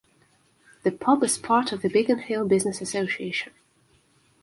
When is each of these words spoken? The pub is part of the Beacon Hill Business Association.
The 0.81 0.91
pub 0.91 1.23
is 1.23 1.37
part 1.37 1.71
of 1.71 1.83
the 1.83 1.87
Beacon 1.87 2.17
Hill 2.17 2.47
Business 2.47 2.81
Association. 2.81 3.53